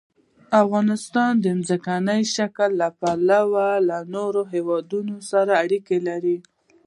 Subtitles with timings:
[0.61, 6.37] افغانستان د ځمکني شکل له پلوه له نورو هېوادونو سره اړیکې لري.